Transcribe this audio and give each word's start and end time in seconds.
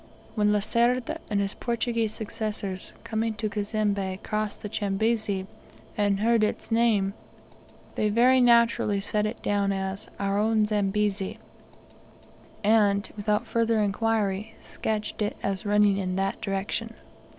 When 0.33 0.51
Lacerda 0.51 1.17
and 1.29 1.39
his 1.39 1.53
Portuguese 1.53 2.11
successors, 2.11 2.91
coming 3.03 3.35
to 3.35 3.47
Cazembe, 3.47 4.17
crossed 4.23 4.63
the 4.63 4.67
Chambezi, 4.67 5.45
and 5.95 6.21
heard 6.21 6.43
its 6.43 6.71
name, 6.71 7.13
they 7.93 8.09
very 8.09 8.41
naturally 8.41 8.99
set 8.99 9.27
it 9.27 9.43
down 9.43 9.71
as 9.71 10.07
"our 10.19 10.39
own 10.39 10.65
Zambezi," 10.65 11.37
and, 12.63 13.07
without 13.15 13.45
further 13.45 13.79
inquiry, 13.79 14.55
sketched 14.59 15.21
it 15.21 15.37
as 15.43 15.67
running 15.67 15.97
in 15.97 16.15
that 16.15 16.41
direction. 16.41 16.95